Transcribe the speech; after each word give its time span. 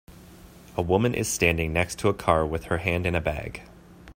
A 0.75 0.81
woman 0.81 1.13
is 1.13 1.27
standing 1.27 1.73
next 1.73 1.99
to 1.99 2.09
a 2.09 2.13
car 2.15 2.43
with 2.43 2.63
her 2.63 2.77
hand 2.79 3.05
in 3.05 3.13
a 3.13 3.21
bag. 3.21 3.61